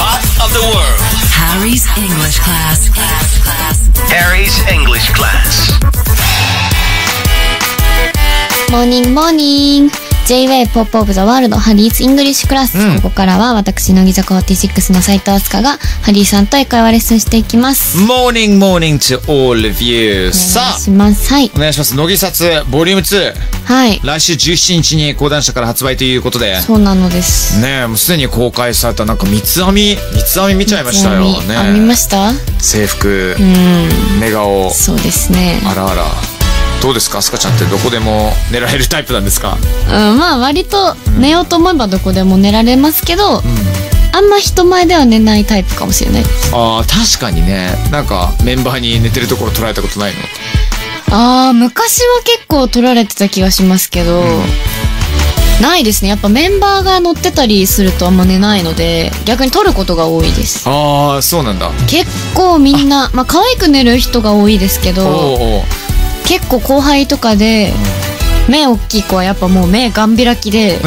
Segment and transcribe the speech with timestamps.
[0.00, 1.00] spot of the world.
[1.36, 2.88] Harry's English class.
[2.88, 3.76] Class, class.
[4.08, 5.76] Harry's English class.
[8.70, 20.28] Morning, morning J-WAVE Pop of the World Harry's English Class、ここからは私乃木坂46の斉藤飛鳥がハリーさんと英会話レッスンしていきます、Morning, morning to all of you.
[20.28, 20.64] おさあ。
[20.70, 21.28] 願い、します。
[21.32, 21.50] はい。
[21.54, 21.96] お願いします。
[21.96, 23.34] 乃木撮ボリューム2。
[23.64, 24.00] はい。
[24.04, 26.60] 来週17日に講談社から発売ということで。
[26.60, 27.58] そうなのです。
[27.60, 31.24] ねえ、もうすでに公開されたなんか三つ編み、三つ編み見ちゃいましたよ。
[31.24, 31.80] 三つ編み。
[31.80, 32.32] ました？
[32.60, 34.20] 制服、うん。
[34.20, 35.60] 寝顔、そうですね。
[35.66, 36.04] あらあら。
[36.82, 37.18] どうですか？
[37.18, 39.56] アスカちゃんってどこでも寝られるタイプなんですか？
[39.56, 43.42] うんまあ割と寝ようと思えばどこでも寝られますけど、
[44.12, 46.22] あんま人前では寝ないタイプかもしれない。
[46.22, 47.70] ですああ、確かにね。
[47.92, 50.18] なんかメンバーに寝てるところ捉えたことないの？
[51.12, 54.22] あー昔は結構撮られてた気がしますけど、
[55.60, 56.08] ないですね。
[56.08, 60.66] やっぱメンバーが乗ってたりするとあんま寝ないので逆に撮ることが多いです。
[60.66, 61.70] ああ、そうなんだ。
[61.88, 65.62] 結構みんなまあ可愛く寝る人が多いですけど
[66.30, 67.72] 結構後輩とかで、
[68.48, 70.78] 目大きい子はやっぱもう目ガン開きで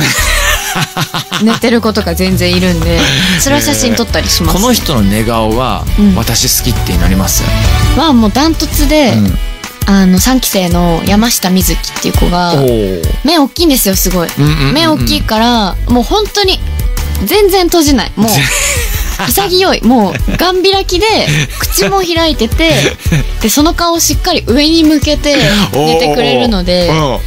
[1.43, 2.97] 寝てる子とか全然いるんで
[3.39, 6.15] それは写真撮ったりします、この人の寝顔はうん。
[6.15, 7.43] 私好きってなります？
[7.97, 9.37] はもうダントツで、うん。
[9.85, 12.53] あの3期生の山下美月っていう子が。
[13.25, 14.29] 目大きいんですよすごい、
[14.73, 16.57] 目大きいからもう本当に
[17.25, 18.11] 全然閉じない。
[18.15, 18.31] もう
[19.27, 19.81] 潔い。
[19.83, 21.05] もうガン開きで
[21.59, 22.71] 口も開いてて
[23.41, 25.35] でその顔をしっかり上に向けて
[25.73, 27.19] 寝てくれるのでおう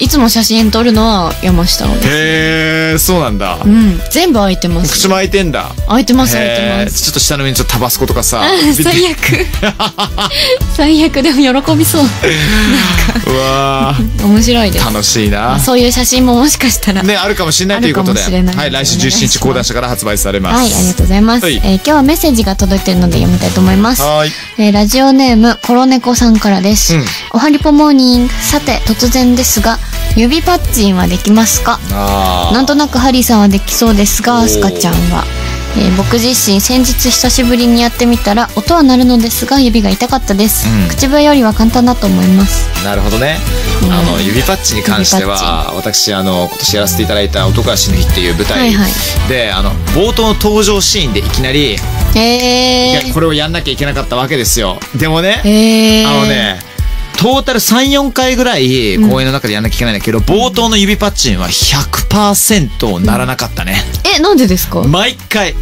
[0.00, 3.68] いつも写真撮るのは山下のですへえ、そうなんだう。
[3.68, 5.72] ん全部開いてます口も開いてんだ。
[5.88, 8.42] 開いてます開いてますちょっと下の上にちょっとタバスコとかさ。
[8.82, 9.18] 最悪
[10.74, 12.02] 最悪でも喜びそう
[13.26, 15.60] うわー面白いです楽しいな。
[15.60, 18.22] そういう写真ももしかしたらね、あるかもしれないということで。
[18.22, 20.56] はい、来週17日講談社から発売されます。
[20.56, 21.44] はい、ありがとうございます。
[21.44, 24.02] はいえー今日はメッセージが届いてるので読みたいと思います。
[24.02, 24.32] はーい。
[24.58, 26.94] えーラジオネーム、コロネコさんからです。
[26.94, 28.32] うんおはりぽモーニング。
[28.40, 29.78] さて、突然ですが、
[30.16, 31.78] 指パッチンはできますか？
[32.52, 35.24] なんとなくハリーさんはできそうですが、スカちゃんは。
[35.76, 40.88] えー僕自身先日久しぶりにやってみたら音は鳴るのですが指が痛かったです、うん。
[40.88, 42.66] 口笛よりは簡単だと思います。
[42.84, 43.38] なるほどね。
[43.84, 43.92] うん。
[43.92, 48.92] あの、指パッチに関しては、私、あの、今年やらせていただいた音が死ぬ日っていう舞台はいはい。
[49.28, 51.78] で、あの、冒頭の登場シーンでいきなり、い
[52.18, 54.80] えや、これをやんなきゃいけなかったわけですよ。
[54.96, 56.58] でもね、えー、あのね、
[57.20, 63.76] トータル3、4回ぐらい公演の中でやんなきゃいけないんだけど、冒頭の指パッチンは100%ならなかったね。
[64.16, 64.82] えなんでですか？
[64.84, 65.54] 毎回。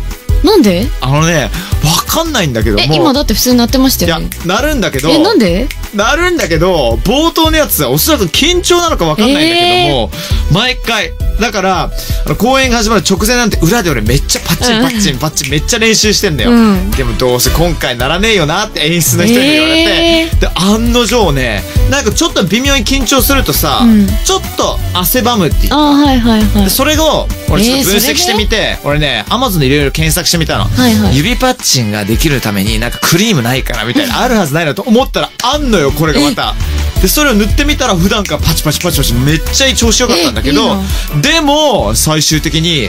[0.45, 0.87] なんで？
[1.01, 1.51] あのね、
[1.89, 2.83] わかんないんだけども。
[2.83, 5.09] え今だって普通になってましたいやよね、なるんだけど。
[5.09, 5.69] えなんで？
[5.95, 10.11] なるんだけど、冒頭のやつはおそらく緊張なのかわかんないんだけども、
[10.53, 11.13] 毎回。
[11.41, 11.91] だから、あ
[12.29, 16.51] の公演が始まる直前なんて裏で俺めっちゃパッチンパッチンパッチンめっちゃ練習してんだよ。
[16.51, 16.91] うん。
[16.91, 24.07] でもどうせ今回ならねえよなって演出の人に言われて、えで、案の定ね、なんかちょっと微妙に緊張するとさ、うん。
[24.25, 26.65] ちょっと汗ばむっていうあーはいはいはい。
[26.65, 31.17] でそれを俺ちょっと分析してみて、俺ねアマゾンでいろいろ検索してみたの、はいはい。
[31.17, 36.55] 指パッチンができるためになんかクリームないかなみたいなあるはずないなと思ったらあんのよこれがまた。
[37.01, 40.77] でそれを塗ってみたら普段からパチパチパチパチめっちゃ調子よかったんだけど
[41.23, 42.89] でも最終的に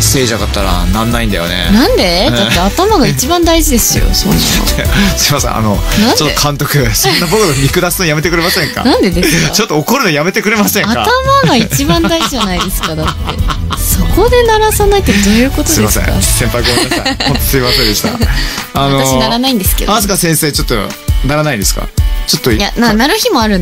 [0.00, 1.70] ステージ上がったらなんないんだよね。
[1.72, 2.28] なんで？
[2.30, 4.36] だって頭が一番大事ですよ そんな
[5.16, 5.78] すいませんあの
[6.16, 8.82] ちょっと監督そんな僕の見下すのやめてくれませんか？
[8.84, 9.50] のなんでですか？
[9.52, 10.90] ちょっと怒るのやめてくれませんか？
[11.04, 13.12] 頭が一番大事じゃないですかだって。
[13.78, 15.88] そこで鳴らさないってどういうことですか？
[15.90, 17.16] すいません先輩ごめんなさい。
[17.28, 18.15] 本当すいませんでした
[18.74, 19.94] あの私ならないんですけど。
[19.94, 20.74] アスカ先生ちょっと
[21.26, 21.88] ならないですか？
[22.26, 23.60] ちょっといやななる日もある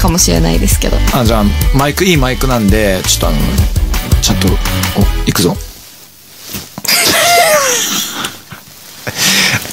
[0.00, 0.96] かもしれないですけど。
[1.14, 1.44] あじゃあ
[1.76, 3.38] マイクいいマイクなんでちょっとあの
[4.22, 4.50] ちゃんとお
[5.26, 5.56] 行くぞ。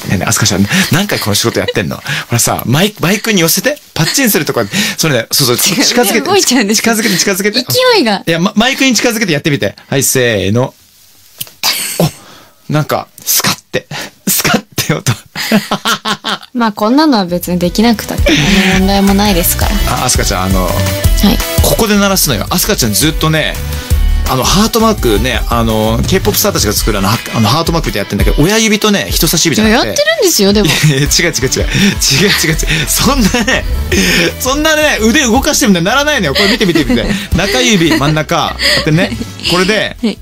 [0.09, 1.95] ねえねえ、アスカちゃん、何回この仕事やってんの？
[1.95, 4.65] ほらさ、マイク、マイクに寄せて、パッチンするとか、
[4.97, 6.21] それね、そうそう、近づけて。
[6.21, 7.61] 動いちゃうんです近づけて、近づけて。
[7.61, 8.21] 勢いが。
[8.27, 9.73] いや、ま、マイクに近づけてやってみて。
[9.87, 10.73] はい、せーの。
[11.99, 13.57] お、なんか、スカっ
[14.99, 16.57] て、スカって音。
[16.57, 19.71] まあこんなのは別にできなくたって何の問題もないですから
[20.01, 20.71] あ、アスカちゃん、あの、はい
[21.63, 22.45] ここで鳴らすのよ。
[22.49, 23.53] アスカちゃんずっとね、
[24.29, 29.87] あの、ハートマークね、あの、K-POP スターたちが作るあの、はあのハートマークってやってんだけど、親指とね、人差し指じゃなくて。
[29.87, 31.05] やってるんですよでも違う違う違う。
[31.05, 32.57] 違う違う違う。
[32.87, 33.65] そんなね、
[34.39, 36.33] そんなね、腕動かしてみたいにならないのよ。
[36.33, 37.05] これ見て見て見て。
[37.35, 39.17] 中指、真ん中、こうやってね、
[39.51, 40.17] これで、はい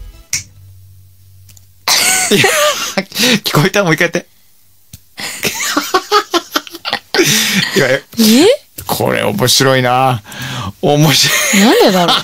[2.31, 2.44] いや
[3.44, 3.83] 聞こえた？
[3.83, 4.27] もう一回やって。
[7.75, 8.04] いや、え？
[8.88, 10.21] これ面白いな
[10.81, 11.60] 面白い。
[11.60, 12.16] なんでだろう？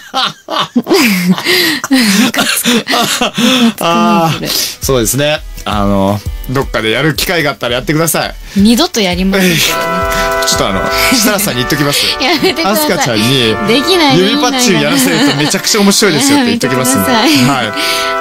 [3.80, 4.32] ああ
[4.82, 5.42] そうですね。
[5.66, 6.20] あの、
[6.50, 8.36] どっかでやる機会があったらやってください。
[8.56, 9.66] 二度とやりませんけどね。
[10.46, 10.82] ちょっとあの、
[11.12, 12.06] 設楽さんに言っときます。
[12.22, 12.92] やめてください。
[12.94, 17.12] アスカちゃんに、できない指パッチンやらせるとめちゃくちゃ面白いですよって言っときますんで。
[17.12, 17.72] はい。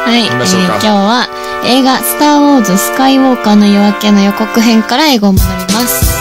[0.05, 1.29] はい、えー今日は
[1.65, 6.14] 映画「スター・ウォーズスカイウォーカーの夜明け」の予告編から英語を学びます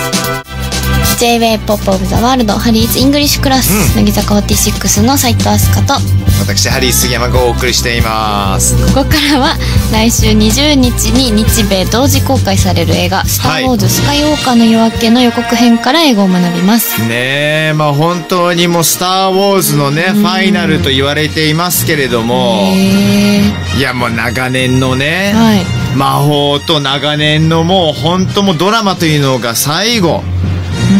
[1.24, 5.94] J-WAVE POP OF THE WORLD Harry's English Class、乃木坂46の斉藤飛鳥と。
[6.42, 8.76] 私、ハリー杉山がお送りしています。
[8.94, 9.56] ここからは
[9.94, 17.02] 来週20日に日米同時公開される映画「スター・ウォーズスカイウォーカーの夜明け」の予告編から英語を学びます。
[17.04, 23.40] ねえ、まあ本当にもうスター・ウォーズのね、ファイナルと言われていますけれども、へ
[23.78, 25.66] いやもう長年のね、ーはい。
[25.96, 30.22] 魔法と長年のもう本当もうドラマというのが最後、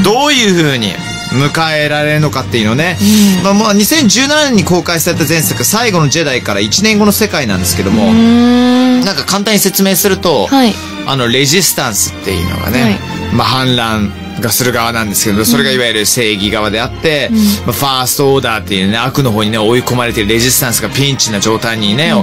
[0.04, 0.94] どういう風に
[1.34, 2.98] 迎えられるのかっていうのね、
[3.44, 10.74] まあもう2017年に公開された前作最後のジェダイから1年後の世界なんですけども、なんか簡単に説明すると、はい。
[11.06, 13.00] あの、レジスタンスっていうのがね、はい。
[13.36, 17.30] まあ反乱がする側なんですけど、それがいわゆる正義側であって、
[17.66, 22.14] まあ、ファーストオーダーっていうね、悪の方にね、追い込まれてるレジスタンスがピンチな状態にね、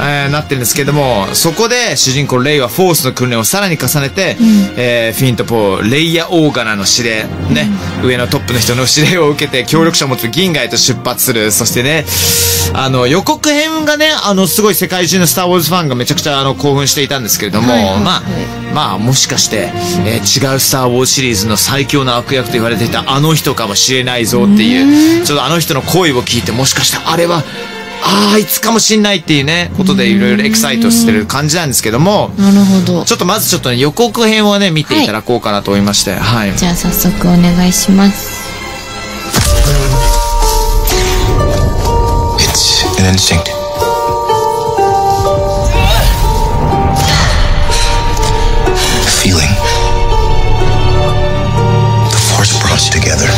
[0.00, 4.36] えーなってるんですけども、そこで主人公レイはフォースの訓練をさらに重ねて、
[4.76, 7.68] えーフィンとポー、レイヤ・オーガナの指令、ね、
[8.02, 11.50] 上のトップの人の指令を受けて協力者を持つ銀河へと出発する。
[11.52, 12.04] そしてね、
[12.74, 18.00] あの、予告編がね、あの、すごい世界中のスター・ウォーズファンがめちゃくちゃあの、興奮していたんですけれども、はいはいはい。
[18.00, 18.22] まあ、
[18.78, 19.72] まあ、もしかして、
[20.06, 36.56] えー違うスター・ウォーズシリーズの最強の悪役と言われていたあの人かもしれないぞっていう、ちょっとあの人の声を聞いて、もしかしてあれは、ああ、あいつかもしんないっていうね、ことでいろいろエキサイトしてる感じなんですけども、なるほどちょっとまずちょっとね、予告編をね、見ていただこうかなと思いまして、はい。
[36.56, 38.30] じゃあ早速お願いします
[42.38, 43.57] It's an instinct.
[53.08, 53.32] Together.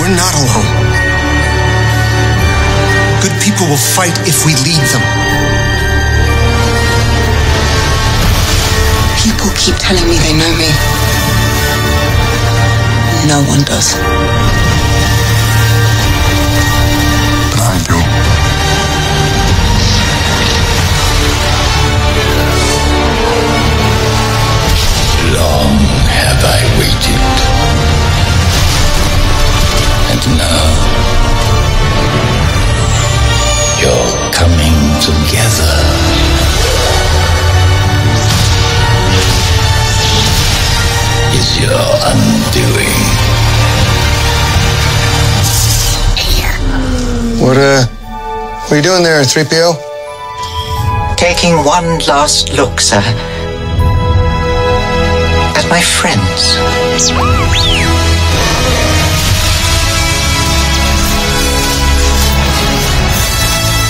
[0.00, 0.72] We're not alone.
[3.20, 5.04] Good people will fight if we lead them.
[9.20, 10.70] People keep telling me they know me.
[13.28, 14.31] No one does.
[48.72, 51.16] What are you doing there, 3PO?
[51.18, 53.02] Taking one last look, sir.
[55.52, 56.56] At my friends.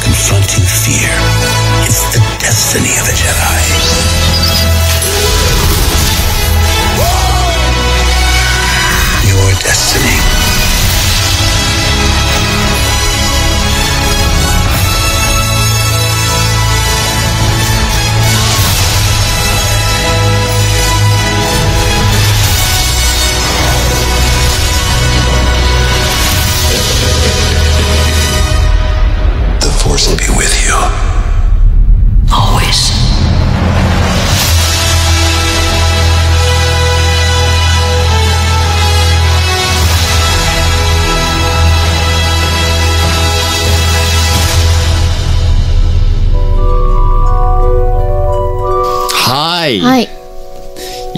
[0.03, 1.15] Confronting fear
[1.87, 4.22] is the destiny of a Jedi.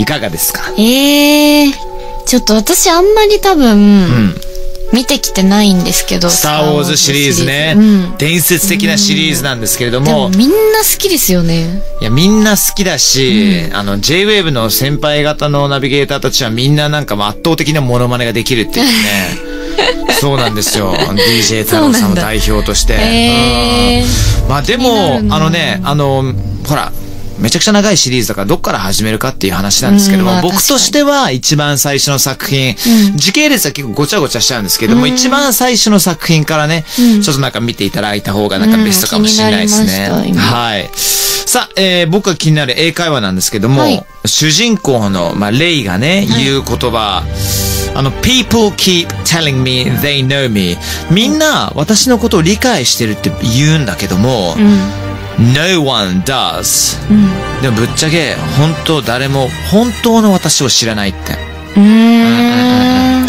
[0.04, 0.70] いかがですか？
[0.76, 1.72] えー、
[2.26, 4.34] ちょっと私あんまり多分、
[4.92, 7.44] 見てきてないんですけどスター・ウォーズシリーズ。
[7.46, 8.16] ね、うん。
[8.18, 11.82] 伝説的なシリーズなんですけれどでも、もみんな好きですよね。
[12.02, 18.92] いや、みんな好きだし、あの、J-Wave の先輩方のナビゲーターたちはみんななんか圧倒的なモノマネができるっていうね。
[20.20, 20.94] そうなんですよ。
[20.94, 22.92] DJ 太郎さんを代表として。
[22.94, 24.42] へー。
[24.42, 26.34] うんまあでも、あのね、あの、
[26.66, 26.92] ほら、
[27.38, 32.76] めちゃくちゃ長いシリーズだからどっから始めるかっていう話なんですけども、うんまあ僕としては一番最初の作品、
[33.16, 36.84] 時系列は結構ごちゃごちゃしちゃうんですけども、一番最初の作品からね、
[37.22, 40.10] ちょっとなんか見ていただいた方がなんかベストかもしれないですね。
[40.36, 40.90] はい。
[40.94, 44.04] さあ、えー僕が気になる英会話なんですけども、はい。
[44.26, 47.22] 主人公の、まあ、レイがね、言う言葉、
[47.94, 50.76] あの、people keep telling me they know me.
[51.10, 54.56] みんな私のことを理解してるって言うんだけども、
[55.38, 56.96] no one does.
[57.62, 61.32] でもぶっちゃけ、本当誰も本当の私を知らないって。
[61.76, 63.26] うーん。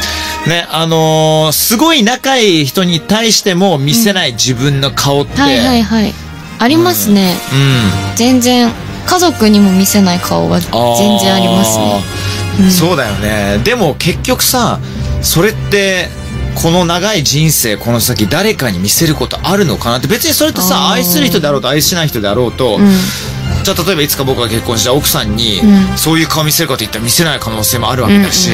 [0.48, 6.14] ね、あのーすごい仲いい人に対しても見せない自分の顔って、はいはいはい。
[6.60, 7.34] ありますね。
[7.52, 8.16] うん。
[8.16, 8.72] 全然、
[9.06, 12.04] 家族にも見せない顔は全然ありますね。
[12.66, 12.72] ね。
[12.72, 13.60] そうだよね。
[13.64, 14.80] でも結局さ、
[15.25, 16.10] それって、
[16.55, 22.89] この長い人生、この先誰かに見せることあるのかなって、別にそれってさ、愛する人であろうと愛しない人であろうと、うん。
[23.63, 25.98] じゃあ例えばいつか僕が結婚した奥さんに、うん。
[25.98, 28.51] そういう顔見せるかと言ったら見せない可能性もあるわけだし、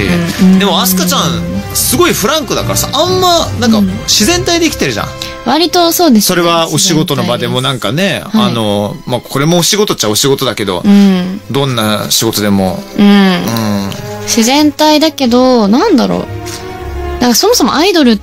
[0.57, 5.07] でもアスカちゃん、すごいフランクだからさ、あんま、なんか自然体で生きてるじゃん。
[5.45, 6.21] 割とそうですね。
[6.21, 8.51] それはお仕事の場でもなんかね、はい。
[8.51, 11.41] あの、まあ、これもお仕事っちゃお仕事だけど、うん。
[11.51, 13.05] どんな仕事でも、うん。
[13.05, 13.89] うん、
[14.23, 17.21] 自然体だけど、なんだろう。
[17.21, 18.19] なんかそもそもアイドルっ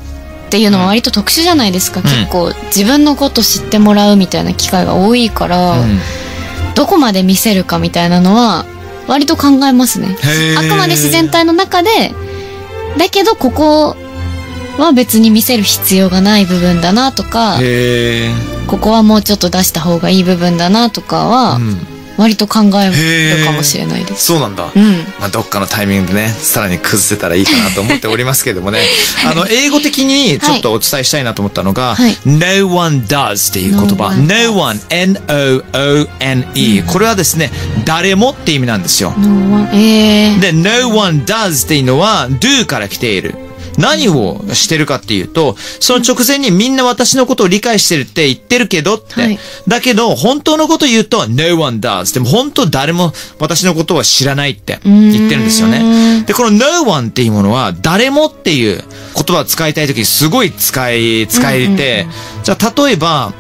[0.51, 2.03] ていうのは割と特殊じゃないですか。
[2.03, 5.99] 結構自分のこと知ってもらうみたいな機会が多いから、うん
[6.75, 8.65] どこまで見せるかみたいなのは
[9.09, 10.17] 割と考えますね。
[10.57, 12.15] あくまで自然体の中で、
[12.97, 13.97] だけどここ
[14.79, 17.59] は別に見せる必要がない部分だなとか。
[18.69, 21.98] ここはもうちょっと出した方がいい部分だなとかはう、ん。
[22.19, 24.27] 割と考えるかもしれないです。
[24.27, 24.71] そうなんだ。
[24.75, 24.93] うん。
[25.19, 28.81] まあ、どっかのタイミングでね、さらに崩せたらいいかなと思っておりますけれどもね。
[29.27, 34.15] あの、英語的にちょっとお伝えしたいなと思ったのが、はい no one does っていう言葉。
[34.15, 37.51] No one no one, n-o-o-n-e、これはですね、
[37.85, 39.15] 誰もって意味なんですよ。
[39.17, 43.48] No one- えー、で、no one does っていうのは do から来ている。
[43.79, 49.21] 何をしてるかっていうと、その直前にみんな私のことを理解してるって言ってるけどって。
[49.21, 52.15] はいだけど、本当のこと言うと no one does。
[52.15, 56.25] でも本当誰も私のことは知らないって言ってるんですよね。
[56.27, 58.83] で、この no one っていうものは誰もっていう
[59.15, 62.07] 言葉を使いたいときにすごい使い、使えて、
[62.45, 63.33] じゃあ例えば、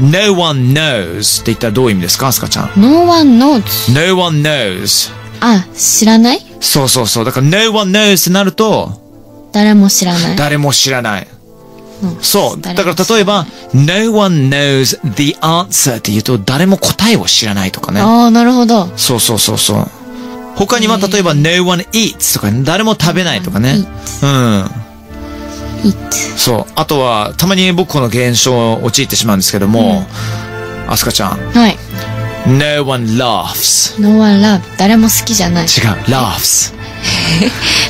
[0.00, 3.62] no one knows って言ったらどういう意味ですかアスカちゃん？No one knows.
[3.92, 5.12] no one knows。
[5.40, 6.40] あ、知らない？
[6.60, 7.24] そうそうそう。
[7.24, 9.07] だから no one knows ってなると、
[9.52, 10.36] 誰も知らない。
[10.36, 11.26] 誰も知らない。
[12.02, 12.60] うんそう。
[12.60, 18.00] だから例えば、no one knows the answer って言うと、誰も答えを知らないとかね。
[18.00, 18.88] ああ、なるほど。
[18.96, 19.86] そうそうそうそう。
[20.54, 23.84] 他には例えば、no one eats とか、誰も食べないとかね。
[24.22, 24.70] うん。
[25.84, 25.96] it.
[26.36, 26.72] そう。
[26.74, 30.06] あとは、たまに僕この現象を陥ってしまうんですけども、
[30.88, 31.76] アスカちゃん、はい。
[32.46, 34.00] no one laughs。
[34.00, 34.60] No one love.
[34.78, 35.64] 誰も好きじゃない。
[35.64, 35.70] 違う、
[36.06, 36.77] laughs。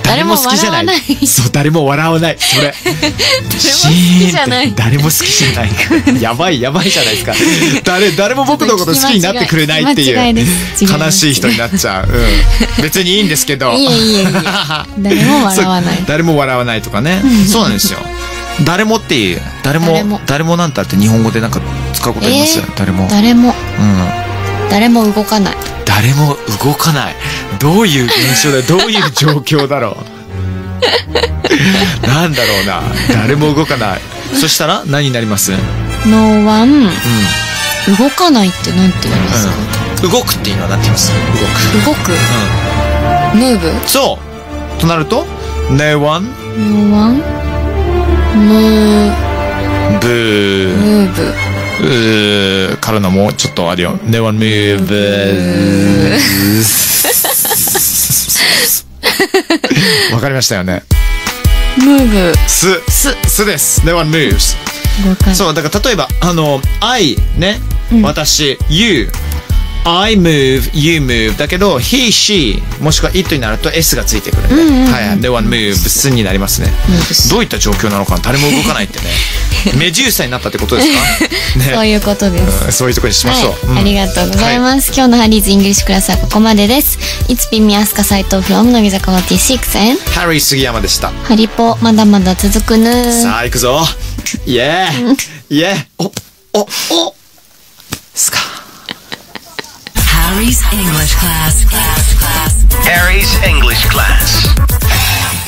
[0.03, 2.39] 誰も笑わないそう、誰も笑わない。
[2.39, 2.75] それ。
[2.83, 5.71] 誰も好きじゃないシーンって誰も好きじゃない。
[6.23, 7.35] やばい、やばいじゃないですか。
[7.85, 10.35] 誰、誰も僕のこと好きになってくれないっていう。
[10.81, 12.09] 悲しい人になっちゃう。
[12.11, 12.83] うん。
[12.83, 13.73] 別にいいんですけど。
[13.73, 14.25] いえいえいえ。
[14.99, 16.05] 誰も笑わないそう。
[16.07, 17.23] 誰も笑わないとかね。
[17.47, 17.99] そうなんですよ。
[18.65, 21.61] 誰もっていう、誰も、誰も誰もなんたって日本語でなんか
[21.93, 23.07] 使うことあります、えー誰も。
[23.09, 24.09] 誰も、うん。
[24.71, 25.57] 誰も動かない。
[25.85, 27.17] 誰も動かない。
[27.59, 29.97] どういう現象だどういう状況だろ
[32.05, 32.07] う。
[32.07, 32.83] なんだろうな。
[33.23, 34.01] 誰も動かない。
[34.39, 35.53] そしたら何になります
[36.07, 36.91] ？No one、
[37.99, 39.53] 動かないってなんて言うんですか、
[40.05, 40.11] うん。
[40.11, 41.13] 動くっていうのは何て言います？
[41.85, 41.97] 動く。
[41.97, 42.13] 動く、
[43.35, 43.37] う?
[43.77, 43.81] ん。
[43.87, 44.19] そ
[44.79, 44.81] う。
[44.81, 45.27] となると
[45.71, 46.27] ?no one,
[46.57, 47.23] No one,
[48.37, 49.13] move,
[50.01, 51.35] boo, move.
[51.81, 53.99] うーからのもうちょっとあるよ。
[54.05, 54.89] no one move.
[60.13, 60.83] わかりましたよね。
[61.79, 62.35] move.
[62.47, 63.85] す、す、すです。
[65.27, 65.35] ない。
[65.35, 67.61] そう、だから例えば、あの、I ね、
[68.03, 69.09] 私、you、
[69.85, 74.49] I move, you move だけど、he, she もしくは it になると s がついてくるん
[74.87, 76.69] で、はいはい、no one moves すになりますね。
[77.31, 79.07] どういった状況なのかな誰も動かないってね。
[79.79, 80.99] メジューサになったってことですか？
[81.75, 81.91] そうね。
[81.91, 82.65] いうことです。
[82.67, 83.71] うんそういうところにしましょう。
[83.73, 84.93] はい、ありがとうございます。
[84.95, 86.99] 今日の Harry's English Class はここまでです。
[87.29, 91.11] It's been me, アスカ斎藤 from 乃木坂46 and ハリー杉山でした。
[91.25, 92.93] ハリポまだまだ続くぬ
[93.23, 93.87] さあ、行くぞ。
[94.47, 95.17] イエー
[95.51, 96.13] イエーお、
[96.53, 97.15] お、お
[98.15, 98.39] スカ
[100.29, 101.65] Harry's English class.
[101.65, 102.87] class, class.
[102.87, 105.48] Harry's English class.